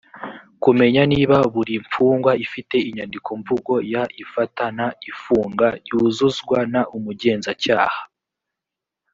[0.63, 4.79] kumenya niba buri mfungwa ifite inyandiko mvugo y ifata n
[5.11, 8.01] ifunga yuzuzwa n umugenzacyaha